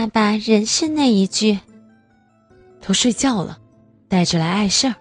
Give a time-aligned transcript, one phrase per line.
[0.00, 1.58] 爸爸仍是那一句
[2.80, 3.58] ：“都睡觉了，
[4.08, 4.94] 带着来碍事儿。”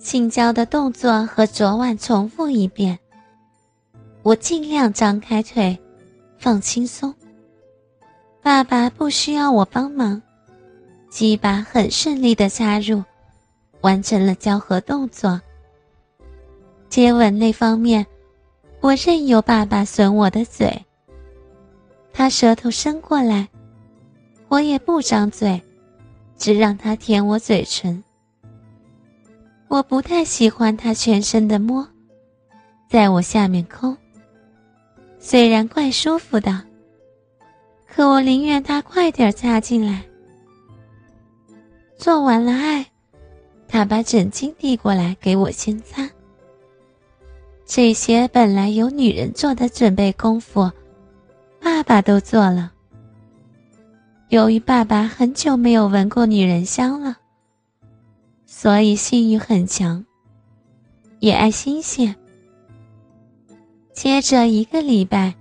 [0.00, 2.98] 性交的动作和昨晚重复一遍。
[4.22, 5.78] 我尽量张开腿，
[6.38, 7.14] 放轻松。
[8.40, 10.22] 爸爸不需要我帮忙，
[11.10, 13.04] 鸡巴很顺利的插入，
[13.82, 15.38] 完成了交合动作。
[16.88, 18.06] 接吻那方面，
[18.80, 20.82] 我任由爸爸损我的嘴。
[22.12, 23.48] 他舌头伸过来，
[24.48, 25.62] 我也不张嘴，
[26.36, 28.02] 只让他舔我嘴唇。
[29.68, 31.86] 我不太喜欢他全身的摸，
[32.88, 33.96] 在我下面抠。
[35.18, 36.64] 虽然怪舒服的，
[37.86, 40.02] 可我宁愿他快点插进来。
[41.96, 42.86] 做完了爱，
[43.66, 46.08] 他把枕巾递过来给我先擦。
[47.66, 50.70] 这些本来由女人做的准备功夫，
[51.68, 52.72] 爸爸都做了。
[54.30, 57.18] 由于爸爸很久没有闻过女人香了，
[58.46, 60.02] 所以性欲很强，
[61.18, 62.16] 也爱新鲜。
[63.92, 65.34] 接着一个礼拜，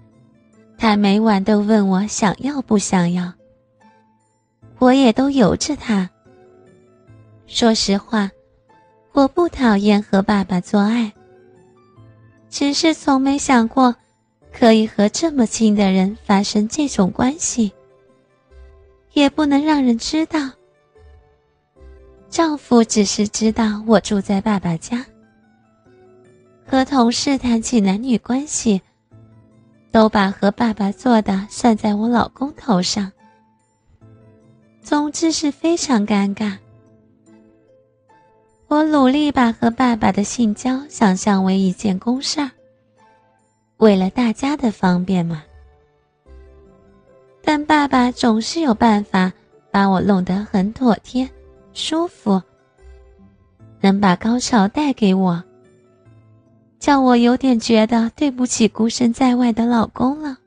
[0.77, 3.33] 他每晚都问我想要不想要，
[4.79, 6.09] 我也都由着他。
[7.47, 8.29] 说实话，
[9.13, 11.09] 我不讨厌和爸爸做爱。
[12.49, 13.95] 只是从没想过，
[14.59, 17.71] 可以和这么亲的人发生这种关系，
[19.13, 20.49] 也不能让人知道。
[22.27, 25.05] 丈夫只是知道我住在爸爸家，
[26.65, 28.81] 和同事谈起男女关系，
[29.91, 33.11] 都把和爸爸做的算在我老公头上。
[34.81, 36.57] 总之是非常尴尬。
[38.67, 42.49] 我努力把和爸爸的性交想象为一件公事儿，
[43.77, 45.43] 为了大家的方便嘛。
[47.41, 49.31] 但爸爸总是有办法
[49.71, 51.29] 把我弄得很妥帖、
[51.73, 52.41] 舒服，
[53.79, 55.41] 能把高潮带给我，
[56.79, 60.37] 叫我有点觉得对不起孤身在外的老公了。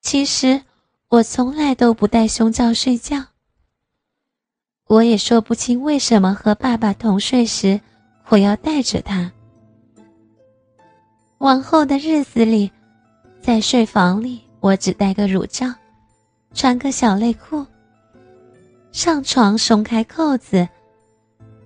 [0.00, 0.62] 其实
[1.08, 3.22] 我从来都不戴胸罩睡觉。
[4.86, 7.80] 我也说不清为什么和爸爸同睡时，
[8.28, 9.32] 我要带着他。
[11.44, 12.72] 往后的日子里，
[13.38, 15.66] 在睡房里，我只戴个乳罩，
[16.54, 17.66] 穿个小内裤。
[18.92, 20.66] 上床松开扣子，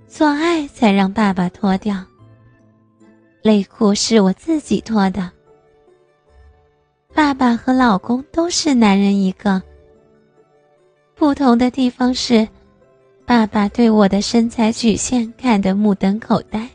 [0.08, 2.04] 做爱才让爸爸脱掉。
[3.44, 5.30] 内裤是我自己脱的。
[7.14, 9.62] 爸爸和老公都是男人一个，
[11.14, 12.48] 不同的地方是。
[13.24, 16.68] 爸爸对我的身材曲线看得目瞪口呆，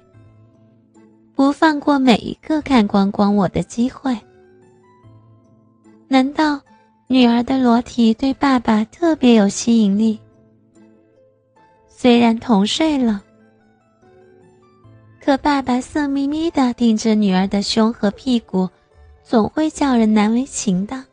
[1.44, 4.18] 不放过每一个看光光我的机会。
[6.08, 6.62] 难道
[7.08, 10.18] 女儿的裸体对爸爸特别有吸引力？
[11.90, 13.22] 虽然同睡了，
[15.20, 18.70] 可爸爸色眯眯的盯着女儿的胸和屁股，
[19.22, 21.04] 总会叫人难为情的。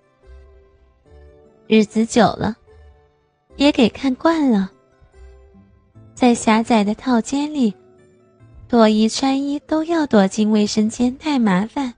[1.67, 2.57] 日子久了，
[3.57, 4.71] 也给看惯了。
[6.15, 7.75] 在狭窄的套间里，
[8.71, 11.93] 脱衣穿衣都要躲进卫生间，太麻烦。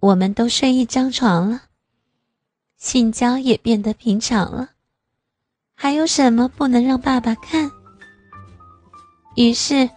[0.00, 1.62] 我们都睡一张床了，
[2.76, 4.68] 性交也变得平常了，
[5.74, 7.70] 还有什么不能让爸爸看？
[9.34, 9.88] 于是，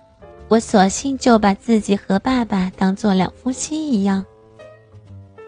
[0.48, 4.26] 我索性就把自己和爸爸当做两夫妻一样，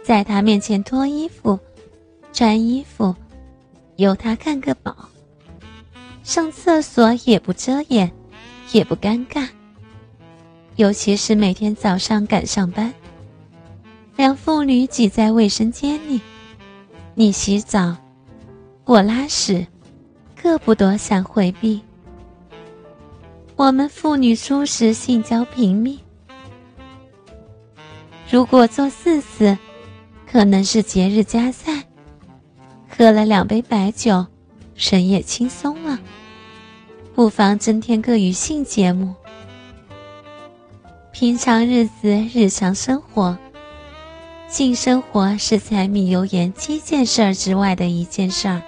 [0.03, 1.57] 在他面前脱衣服、
[2.34, 3.16] 穿衣服，
[3.95, 4.94] 由他看个饱。
[6.22, 8.12] 上厕所也不遮掩，
[8.73, 9.47] 也不尴尬。
[10.75, 12.94] 尤其是每天早上赶上班，
[14.17, 16.19] 两妇女挤在卫生间里，
[17.13, 17.95] 你洗澡，
[18.83, 19.66] 我拉屎，
[20.35, 21.81] 各不多想回避。
[23.56, 26.00] 我们妇女初时性交频密，
[28.29, 29.56] 如果做四次，
[30.29, 31.83] 可能是节日加赛，
[32.89, 34.25] 喝了两杯白酒。
[34.75, 36.00] 神也轻松了，
[37.15, 39.13] 不妨增添个女性节目。
[41.12, 43.38] 平常日子，日常生活，
[44.50, 48.63] 性生活是柴米油盐七件事儿之外的一件事儿。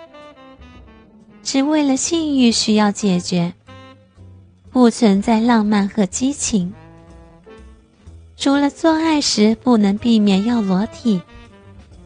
[1.41, 3.53] 只为了性欲需要解决，
[4.71, 6.71] 不存在浪漫和激情。
[8.37, 11.19] 除了做爱时不能避免要裸体、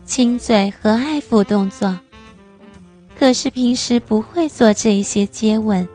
[0.05, 1.99] 亲嘴和爱抚动作。
[3.17, 5.85] 可是平时不会做这一些接吻、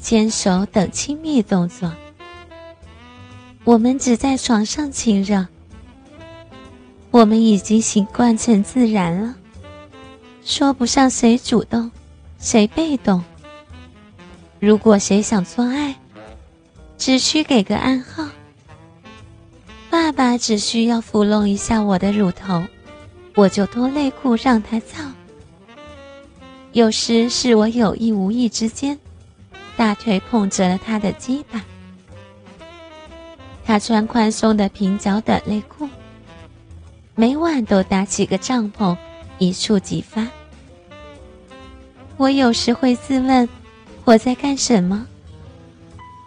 [0.00, 1.92] 牵手等亲密动作，
[3.64, 5.46] 我们只在床上亲热。
[7.10, 9.34] 我们已经习惯成自然了，
[10.44, 11.90] 说不上谁主动，
[12.38, 13.22] 谁被动。
[14.60, 15.94] 如果谁想做爱，
[16.96, 18.26] 只需给个暗号。
[19.90, 22.62] 爸爸只需要抚弄一下我的乳头，
[23.34, 25.02] 我就脱内裤让他操。
[26.72, 28.98] 有时是我有意无意之间，
[29.78, 31.64] 大腿碰着了他的鸡巴。
[33.64, 35.88] 他穿宽松的平角短内裤，
[37.14, 38.96] 每晚都搭起个帐篷，
[39.38, 40.26] 一触即发。
[42.16, 43.48] 我有时会自问，
[44.04, 45.06] 我在干什么？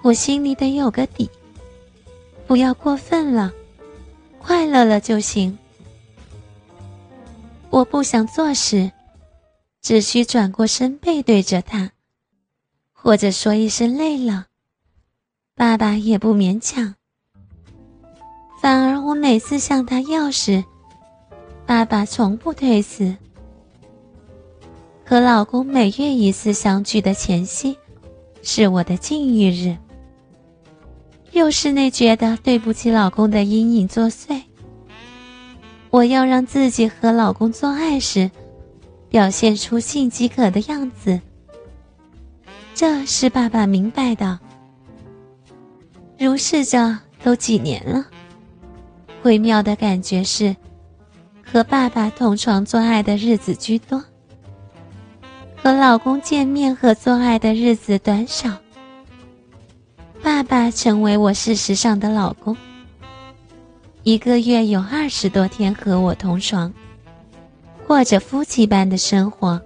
[0.02, 1.30] 我心里得有个底，
[2.48, 3.52] 不要过分了，
[4.40, 5.58] 快乐了就行。
[7.70, 8.90] 我不想做时。
[9.82, 11.92] 只需转过身背对着他，
[13.04, 14.46] 或者说一声累了，
[15.56, 16.94] 爸爸也不勉强。
[18.62, 20.64] 反而我每次向他要时，
[21.66, 23.18] 爸爸从不推辞。
[25.04, 27.76] 和老公每月一次相聚的前夕，
[28.44, 29.76] 是我的禁欲日。
[31.32, 34.44] 又是那觉得对不起老公的阴影作祟。
[35.90, 38.30] 我要让自己和老公做爱时。
[39.10, 41.20] 表现出性饥渴的样子，
[42.74, 44.40] 这是爸爸明白的。
[46.18, 48.06] 如是着都几年了，
[49.24, 50.56] 微妙的感觉是，
[51.46, 54.04] 和爸爸同床做爱的日子居多，
[55.58, 58.50] 和老公见面和做爱的日子短少。
[60.24, 62.56] 爸爸成为我事实上的老公，
[64.04, 66.72] 一个月有二十多天和我同床。
[67.88, 69.60] 过着夫妻般的生活。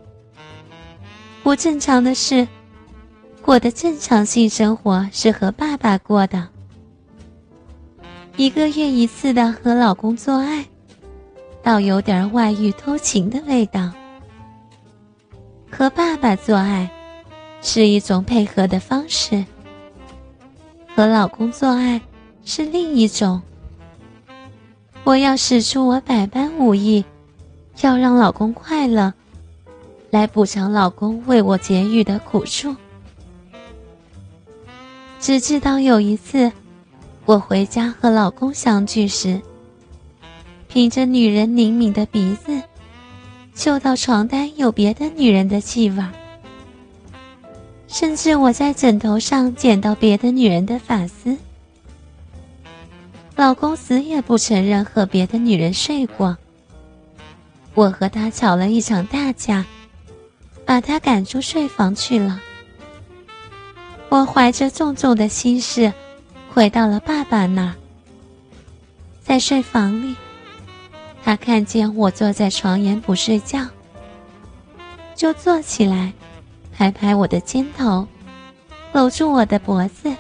[1.44, 2.48] 不正常的是，
[3.46, 6.48] 我的正常性生活是和爸爸过的。
[8.38, 10.66] 一个月一次的和老公做爱，
[11.62, 13.92] 倒有点外遇偷情的味道。
[15.72, 16.90] 和爸爸做爱，
[17.62, 19.46] 是一种配合的方式；
[20.96, 22.02] 和老公做爱，
[22.44, 23.40] 是另一种。
[25.04, 27.06] 我要使出我百般武艺。
[27.82, 29.14] 要让老公快乐，
[30.10, 32.74] 来补偿老公为我节育的苦处。
[35.20, 36.52] 只知道有一次，
[37.26, 39.42] 我回家和老公相聚时，
[40.68, 42.62] 凭着女人灵敏的鼻子，
[43.56, 46.04] 嗅到床单有别的女人的气味
[47.88, 51.36] 甚至我在枕头上捡到别的女人的发丝。
[53.36, 56.38] 老公死也不承认和别的女人睡过。
[57.74, 59.66] 我和他吵了一场大架，
[60.66, 62.40] 把他赶出睡房去了。
[64.10, 65.92] 我怀着重重的心事，
[66.54, 67.76] 回到了爸爸那儿。
[69.22, 70.16] 在睡房里，
[71.24, 73.68] 他看见我坐在床沿不睡觉，
[75.16, 76.14] 就坐起来，
[76.72, 78.08] 拍拍我的肩头，
[78.94, 80.16] 搂住我的脖子，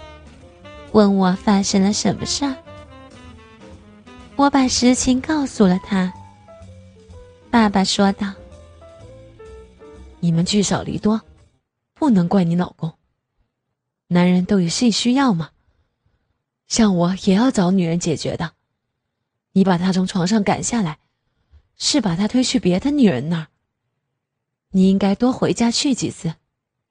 [0.91, 2.55] 问我发生了什么事儿。
[4.35, 6.11] 我把实情告诉了他。
[7.49, 8.33] 爸爸说道
[10.19, 11.21] ：“你们聚少离多，
[11.93, 12.91] 不能怪你老公。
[14.07, 15.51] 男人都有性需要吗，
[16.67, 18.53] 像我也要找女人解决的。
[19.53, 20.99] 你把他从床上赶下来，
[21.77, 23.47] 是把他推去别的女人那儿。
[24.71, 26.35] 你应该多回家去几次。”